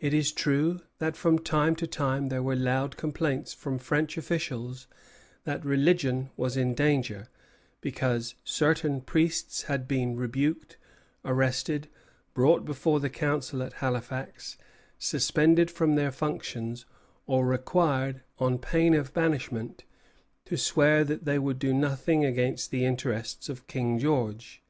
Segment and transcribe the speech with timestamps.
[0.00, 4.88] It is true that, from time to time, there were loud complaints from French officials
[5.44, 7.28] that religion was in danger,
[7.80, 10.78] because certain priests had been rebuked,
[11.24, 11.86] arrested,
[12.34, 14.58] brought before the Council at Halifax,
[14.98, 16.84] suspended from their functions,
[17.28, 19.84] or required, on pain of banishment,
[20.46, 24.60] to swear that they would do nothing against the interests of King George.